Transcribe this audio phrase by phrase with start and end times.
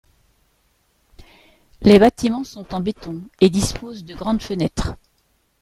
[1.83, 4.95] Les bâtiments sont en béton et disposent de grandes fenêtres.